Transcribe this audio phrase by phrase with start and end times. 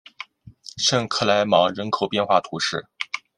[0.77, 2.87] 圣克莱芒人口变化图示